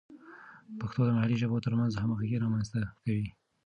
[0.79, 3.27] پښتو د محلي ژبو ترمنځ همغږي رامینځته کوي.